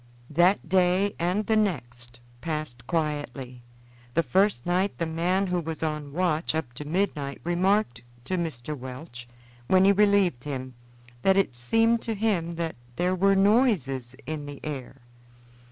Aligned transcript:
That 0.31 0.67
day 0.67 1.13
and 1.19 1.45
the 1.45 1.55
next 1.55 2.19
passed 2.41 2.87
quietly. 2.87 3.61
The 4.15 4.23
first 4.23 4.65
night 4.65 4.97
the 4.97 5.05
man 5.05 5.45
who 5.45 5.59
was 5.59 5.83
on 5.83 6.11
watch 6.11 6.55
up 6.55 6.73
to 6.73 6.85
midnight 6.85 7.39
remarked 7.43 8.01
to 8.25 8.35
Mr. 8.35 8.75
Welch, 8.75 9.27
when 9.67 9.85
he 9.85 9.91
relieved 9.91 10.43
him, 10.43 10.73
that 11.21 11.37
it 11.37 11.55
seemed 11.55 12.01
to 12.01 12.15
him 12.15 12.55
that 12.55 12.77
there 12.95 13.13
were 13.13 13.35
noises 13.35 14.15
in 14.25 14.47
the 14.47 14.59
air. 14.65 15.03